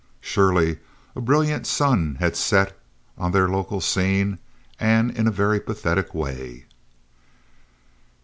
Surely 0.19 0.79
a 1.15 1.21
brilliant 1.21 1.67
sun 1.67 2.15
had 2.19 2.35
set 2.35 2.75
on 3.19 3.31
their 3.31 3.47
local 3.47 3.79
scene, 3.79 4.39
and 4.79 5.11
in 5.15 5.27
a 5.27 5.31
very 5.31 5.59
pathetic 5.59 6.15
way. 6.15 6.65